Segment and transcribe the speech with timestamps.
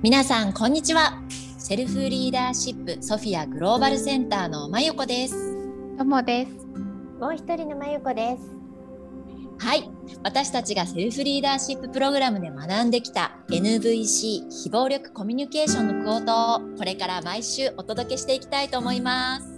[0.00, 1.20] 皆さんこんにちは。
[1.58, 5.34] セルフリーダーシップソフィアグローバルセンターのまゆこです。
[5.98, 6.52] ともです。
[7.18, 8.44] もう一人のまゆこです。
[9.58, 9.90] はい。
[10.22, 19.57] 私たちがセルフリーダーシッププログラムで学んできた NVC 非暴力コミュニケーションのクオートをこれから毎週お届けしていきたいと思います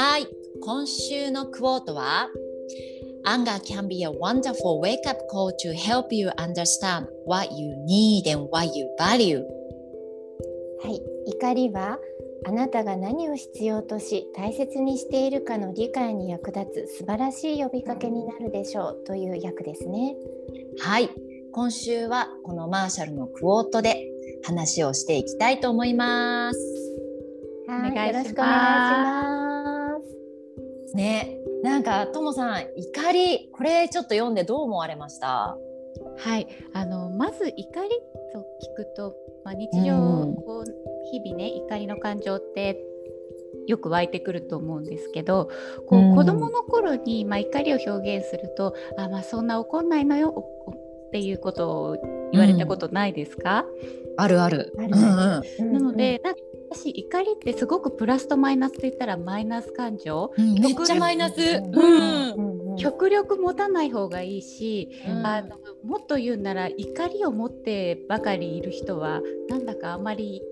[0.00, 0.28] はい、
[0.62, 2.28] 今週のクォートは
[3.26, 8.48] Anger can be a wonderful wake-up call to help you understand what you need and
[8.52, 9.42] what you value.
[10.84, 11.98] はい、怒りは
[12.46, 20.14] あなたが何を必要とし大切にしているかの理解に役立つ素晴らしい呼びかけになるでしょうという訳ですね。
[20.78, 21.10] はい。
[21.50, 24.06] 今週はこのマーシャルのクォートで
[24.44, 26.58] 話をしていきたいと思います。
[27.66, 28.06] はい。
[28.06, 29.37] よろしくお願いします
[30.96, 31.38] ね。
[31.62, 35.56] なんかともさん怒りこれちょっと読んでどう思われました？
[36.16, 36.46] はい。
[36.72, 37.90] あのまず怒り
[38.32, 39.14] と聞くと、
[39.44, 39.94] まあ、日常、
[40.46, 40.64] こう
[41.10, 42.84] 日々ね怒りの感情って
[43.66, 45.50] よく湧いてくると思うんですけど
[45.86, 50.46] こう、子どもの頃に、まあ、怒りを表現すると「あまあ、そんな怒んないのよ」
[51.08, 54.74] っていうことを言われたことないですか、うん、あるある。
[54.78, 55.42] あるな
[55.80, 64.88] のでなんか私怒りってすごくプラスとマイナスと言ったらマイナス感情、うん、めっちゃマイナス、うん、極力持たない方がいいし、
[65.24, 70.42] あのもっと言うなら怒りを持ってばかりいる人はなんだかあまり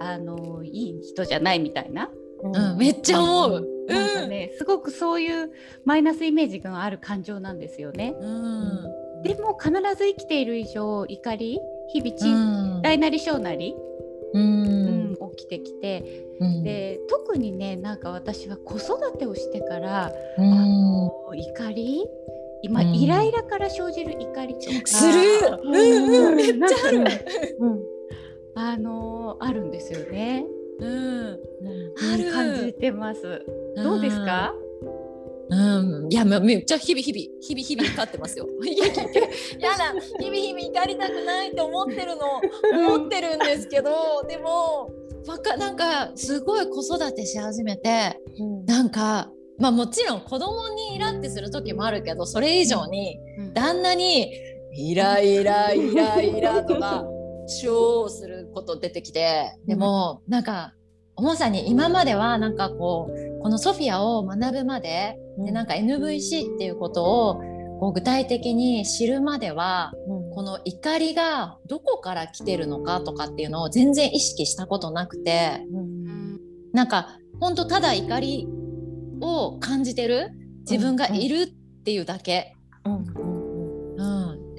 [0.00, 2.10] あのいい人じゃないみたいな。
[2.44, 3.68] うん、めっちゃ思う。
[3.88, 5.50] なんかね、すごくそういう
[5.84, 8.14] マイナスイメージがある感情なんですよね。
[8.20, 11.60] うん、でも必ず生きている以上怒り
[11.92, 13.74] 日々ち大なり小なり、
[14.34, 14.91] うん、
[15.36, 22.04] 起きてきて、うん、で特にねなんか私は子育てをしてから、うん、あの怒り
[22.62, 25.12] 今、うん、イライラから生じる怒りとかする、
[25.64, 26.98] うんうん、めっちゃある、
[27.58, 27.80] うん、
[28.54, 30.46] あのあるんですよね。
[30.78, 31.38] うん、
[32.12, 33.44] ある感じてます。
[33.76, 34.54] どうですか？
[35.48, 38.48] うん、いやめっちゃ日々日々日々日々怒ってますよ。
[38.64, 40.00] いややだ。
[40.18, 42.40] 日々日々怒りたくないって思ってるの。
[42.88, 44.88] 思ってるんですけどでもわ
[45.42, 53.18] かなんかすごい子育てし始めて、うん、なんかまあもちろん子供にイラってする時もあるけどそれ以上に
[53.54, 54.32] 旦那に
[54.74, 57.04] イライライライラとか
[57.62, 60.74] 超すること出てきてでもなんか
[61.16, 67.42] 重さに今まではなんかこうこのソフィアを学ぶまででなんか NVC っていうことを
[67.82, 69.92] こう具体的に知るまでは、
[70.36, 76.38] この怒りがどこから来てるのかとかっていうのを全然意識したことなくて、うん、
[76.72, 78.46] なんか本当ただ怒り
[79.20, 82.54] を感じてる自分がいるっていうだけ。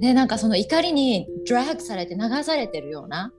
[0.00, 3.30] でなんかその怒りにドラッグされて流されてるような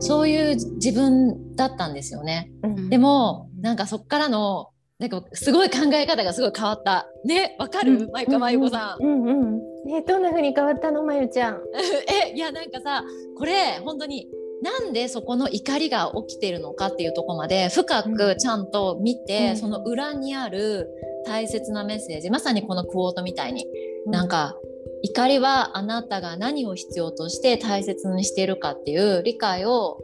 [0.00, 2.50] そういう自分だったんですよね。
[2.62, 7.06] うん、でもなんかそっからのなんかすごい考え方がすごい変わった。
[7.24, 9.04] ね、わかる、うん、マイカマユコさん。
[9.04, 9.60] うんうん。
[9.94, 11.60] え、どんな風に変わったの、まゆちゃん。
[12.26, 13.04] え、いや、なんかさ、
[13.36, 14.28] これ本当に。
[14.60, 20.88] なんでそこの怒りが起きてるのかっていうとこまで深くちゃんと見て、うん、その裏にある
[21.24, 23.68] 大切なメッセージまさにこのクォートみたいに、
[24.06, 24.56] うん、なんか
[25.02, 30.00] 怒りはあなたが何を必要として大切にしているかっていう理解を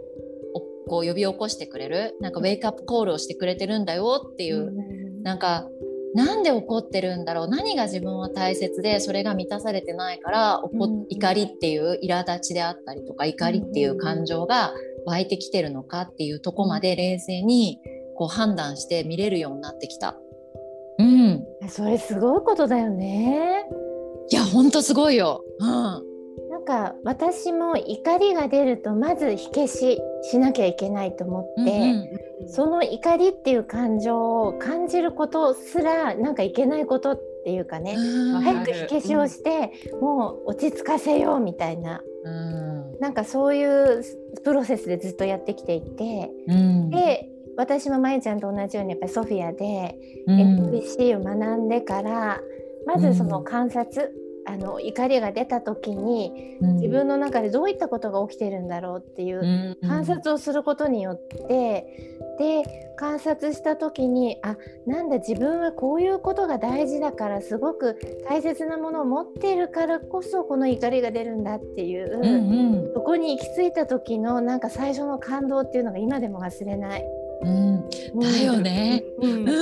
[0.88, 5.66] こう呼び起こしてくれるなんかウェイクアップコールをしてくれてるんだよっていう、うん、なんか
[6.14, 14.72] なんで怒ってるんだろう何が自分は大切でそれが満たされてないから怒、うん、怒りっていう苛立ちであったりとか怒りっていう感情が
[15.06, 17.80] 湧いてきてるのかっていうとこまで冷静に
[18.16, 20.16] こう判断して見れるようになってきた。
[20.98, 23.66] うん、それすごいことだよね。
[24.30, 25.42] いや本当すごいよ。
[25.58, 26.13] うん
[26.64, 32.08] か私も怒りが出るとまず火消ししなきゃいけないと思って、うん
[32.42, 37.96] うん、その怒りっていう感情を感じることすらなんかいけないことっていうかね
[38.42, 44.02] 早く火消しをして、うん、もう落ち着かせようみたいな、うん、なんかそういう
[44.42, 49.96] プロセスでずっとやってきていて、うん、で私もまゆちゃんと同じようにやっぱりソフィアで
[50.26, 52.40] NPC を学んでから
[52.86, 54.12] まずその観察、
[54.46, 64.56] あの怒りが出た時に、自分の中でどういったことが起きてるんだろうっていう観察をすることによって、で観察した時にあ
[64.86, 67.98] なんだ自分はこういうことが大事だからすごく
[68.28, 77.04] 大切なものを持っているからこそこの怒りが出るんだっていう、うんうん、そこに行き着いた時のなんか最初の感動っていうのが今でも忘れない。
[77.42, 77.88] うん、
[78.20, 79.04] だよね。
[79.20, 79.52] うん、うん、あ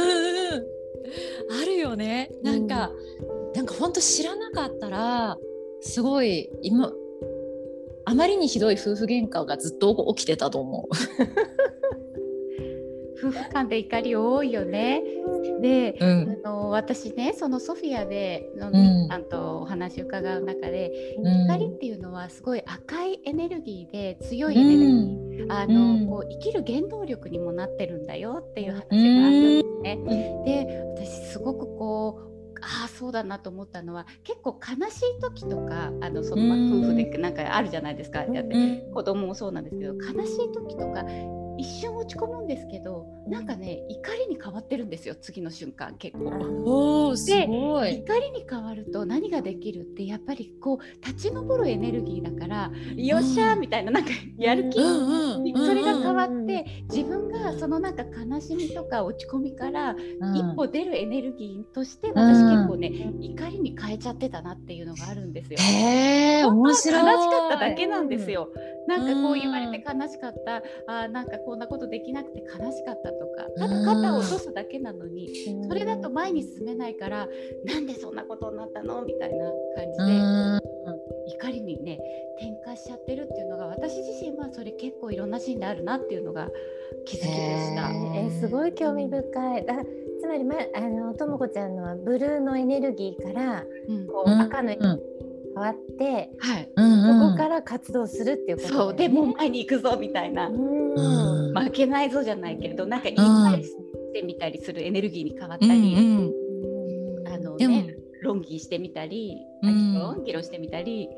[1.67, 2.31] るよね。
[2.43, 2.91] なんか、
[3.21, 5.37] うん、なんか本当知らなかったら
[5.81, 6.93] すごい今
[8.05, 10.95] あまりにひどい夫婦喧嘩がずっと起きてたと思う。
[13.23, 15.01] 夫婦間で怒り多いよね。
[15.61, 29.99] で、うん、あの私ねそのソフィアでのみさんとお話伺う中で、うん、怒りっていうのはすごい赤いエネルギーで強いエネルギー、うん、あのこう生きる原動力にもなってるんだよっていう話があったんですね。
[30.45, 32.32] で私すごくこう
[32.63, 41.05] ああそうだなと思ったのは結構悲しい時とかあのそのま夫婦でなんかあるじゃないですか、やって子供もそうなんですけど悲しい時とか
[41.63, 47.11] 一瞬落ち込むんですけどなんかね怒りに変わってるんですよ次の瞬間結構。
[47.11, 47.99] おすごい。
[47.99, 59.95] 怒りに変わると何ができるってやっぱりこう立ち上るエネルギーだからよっしゃーみたいななんかやる気、それが変わって自分がそのなんか悲しみとか落ち込みから
[60.35, 65.59] 一歩出るエネルギーとして私結構ね怒りに変えちゃってたなっていうのがあるんですよ。
[65.61, 67.03] へー面白い。
[67.03, 68.49] 悲しかっただけなんですよ。
[68.87, 73.43] なんかこう言われて悲しかった、あなんかこんなことできなくて悲しかったとか。
[73.57, 75.29] ただ肩を落とすだけなのに
[75.69, 77.29] それだと前に進めないから
[77.65, 81.99] なんでそんなことになったのみたいな感じで怒りにね
[82.39, 86.49] 転化しちゃってるっていうのが私自身はそれ結構いろんなシーンであるなっていうのが
[87.07, 87.91] 気づきでした。
[87.91, 89.67] えー、すごい興味深い。
[89.67, 89.75] だ
[90.21, 95.22] つまりまあのともこちゃんのはブルーのエネルギーから、うん、こう赤のエネルギー
[95.55, 98.95] 変わって、はい、そこから活動するっていうこと、ね、そう。
[98.95, 103.71] でも前に行くぞみたいな、負けないぞじゃないけどなんか言い返し
[104.15, 106.33] てみたりするエネルギーに変わったり、
[107.27, 109.47] あのね論議してみたり、
[110.25, 111.09] 議論してみたり。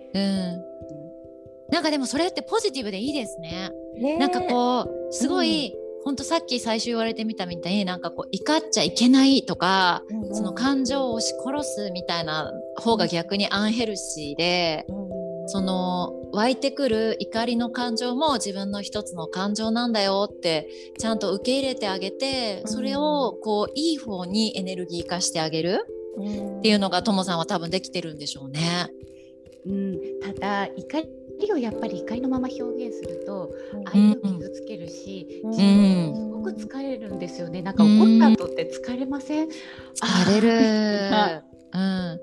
[1.71, 3.71] なんかでもそれってポジティブでいいですね。
[3.97, 20.69] ねなんかこうすごい、ほんとさっき最初言われてみたみたいになんかこう怒っちゃいけないとか、うんうん、その感情を押し殺すみたいな方が逆にアンヘルシーで、うん、その湧いてくる怒りの感情も自分の一つの感情なんだよって
[20.99, 25.87] ちゃんと受け入れてあげてそれをこういい方にエネルギー化してあげる
[26.59, 28.91] っていうのがともさんは多分できてるんでしょうね。
[29.66, 31.08] うん、ただ怒り
[31.40, 33.50] りをやっぱり怒りのまま表現すると
[33.93, 37.62] 相手を傷つけるし、うん、すごく疲れるんですよね。
[37.62, 39.49] なんか怒った後って疲れません？
[39.49, 41.43] 疲れる。
[41.75, 42.21] うん、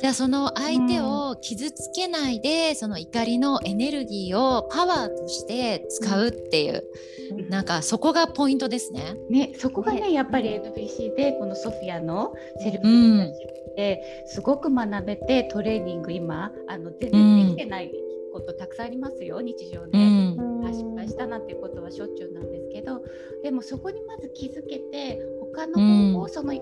[0.00, 6.84] じゃあその相手を傷つけないで、うん、その怒りのエネルギーをパワーとして使うっていう、
[7.32, 9.16] うん、なんかそこがポイントですね。
[9.28, 13.32] ねそこがねやっぱり NBC でこのソフィアのセルフ
[13.76, 17.92] ですごく学べてトレーニング今あの全然できてない
[18.32, 20.36] ことたくさんありますよ日常で、うん、
[20.72, 23.02] 失敗したなんていうことはしょっちゅうなんですけど
[23.42, 26.52] でもそこにまず気づけて他の方法その、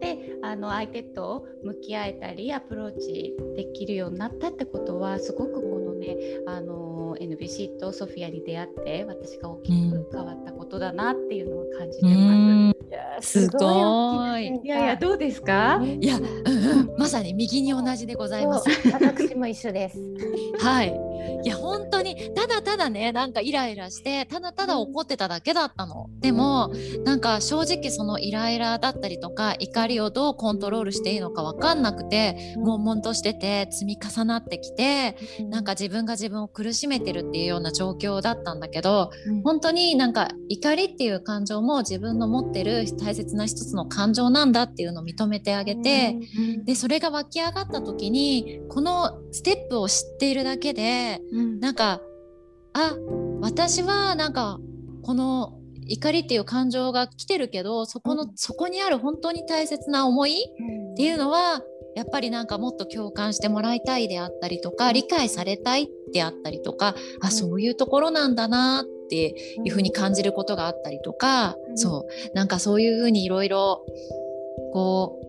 [0.00, 6.16] であの相手と向き合えたりアプローチできるようになったってことはすごくこのね
[6.46, 12.16] あの NBC とソフィアに出会って私が大きく変わったことだなっていうのを感じてます。
[12.16, 12.16] う
[12.72, 12.74] ん
[13.20, 14.46] すごい。
[14.46, 15.82] いやいやどうですか？
[15.82, 18.64] いや、うん、まさに右に同じでございます。
[18.92, 19.98] 私も一緒です。
[20.64, 21.07] はい。
[21.42, 26.08] いや本当にただただねなんかイライラしてただただ怒ってただけだったの。
[26.20, 26.72] でも
[27.04, 35.16] なんか正直そのイライラだったりとか怒りをどうコントロールしていいのか分かんなくて悶々としてて積み重なってきて
[35.48, 39.10] なんか自分が自分を苦しめてるっていうような状況だったんだけど
[39.44, 46.16] 本当になんか怒りっていう感情も自分の持ってる大切な一つの感情なんだっていうのを認めてあげて
[46.64, 51.17] でそれが湧き上がった時にこのステップを知っているだけで
[51.60, 52.00] なんか
[52.72, 52.94] あ
[53.40, 54.58] 私はなんか
[55.02, 60.44] この怒りっていう感情が来てるけどそこの、そこにある本当に大切な思い
[60.92, 61.62] っていうのは
[61.96, 69.34] やっぱりなんかもっと共感してもらいたいであったりとか理解されたいであったりとかあそういうところなんだなって
[69.64, 72.36] いうふうに感じることがあったりとか、そう。
[72.36, 73.84] なんかそういうふうにいろいろ
[74.72, 75.27] こう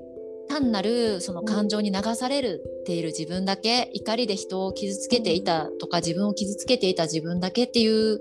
[0.49, 8.19] 単なるその感情に流されるている自分だけ怒りで人を傷つけていたとか自分を傷つけていた自分だけっていう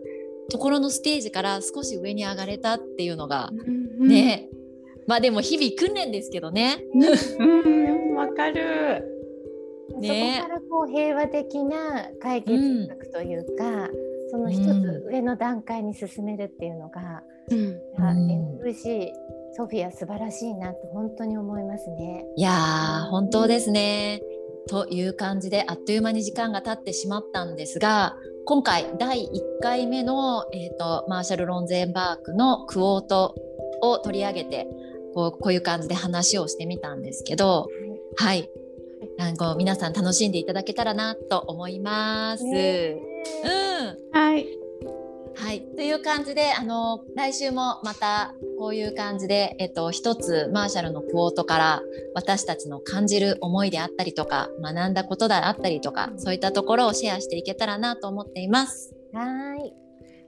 [0.51, 3.51] ところのステージから少し上に上がれたっていうのが
[3.99, 4.49] ね、
[5.07, 6.85] まあでも日々訓練ですけどね。
[8.17, 9.19] わ、かる。
[9.89, 17.81] そこからこう平和的な解決策というか、うん、その一つ上の段階に進めるっていうのが、うん、
[19.59, 22.25] ソフィア素晴らしいなと本当に思いますね。
[22.37, 24.21] いや本当ですね。
[24.69, 29.29] という感じであっという間に時間が経ってしまったんですが今回第1
[29.61, 33.35] 回目の、えーと、マーシャル・ロンゼンバークのクオート
[33.81, 34.69] を取り上げて
[35.13, 37.67] こうこういう感じで話をしてみたんですけど、
[38.17, 38.49] はい、
[39.19, 42.45] はい、か皆さん楽しんでいただけたらなと思います。
[42.45, 42.97] ね、
[44.13, 44.68] うん、はい
[45.41, 51.83] はい、という感じであの来週もまたこういう感じで、えっと、一つマーシャルのクォートから
[52.15, 58.95] 私たちの感じる思いであったりとか学んだことであったりとかそういったところをシェアしていけたらなと思っています。
[59.13, 59.75] はい。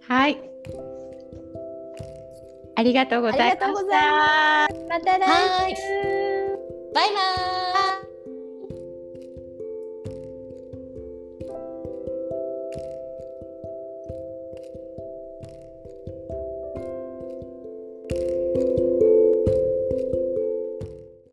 [0.09, 0.51] はい。
[2.77, 3.69] ありがとうございました。
[4.89, 5.83] また来週。
[6.95, 7.50] バイバイ